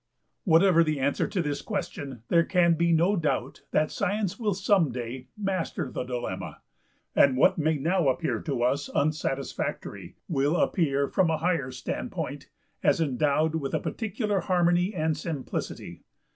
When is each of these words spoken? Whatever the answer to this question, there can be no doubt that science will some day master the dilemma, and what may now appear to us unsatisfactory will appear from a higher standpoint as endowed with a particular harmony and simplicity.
Whatever 0.45 0.83
the 0.83 0.99
answer 0.99 1.27
to 1.27 1.43
this 1.43 1.61
question, 1.61 2.23
there 2.29 2.43
can 2.43 2.73
be 2.73 2.91
no 2.91 3.15
doubt 3.15 3.61
that 3.69 3.91
science 3.91 4.39
will 4.39 4.55
some 4.55 4.91
day 4.91 5.27
master 5.37 5.91
the 5.91 6.03
dilemma, 6.03 6.61
and 7.15 7.37
what 7.37 7.59
may 7.59 7.77
now 7.77 8.09
appear 8.09 8.41
to 8.41 8.63
us 8.63 8.89
unsatisfactory 8.95 10.15
will 10.27 10.57
appear 10.57 11.07
from 11.07 11.29
a 11.29 11.37
higher 11.37 11.69
standpoint 11.69 12.49
as 12.81 12.99
endowed 12.99 13.53
with 13.53 13.75
a 13.75 13.79
particular 13.79 14.39
harmony 14.39 14.91
and 14.91 15.17
simplicity. 15.17 16.01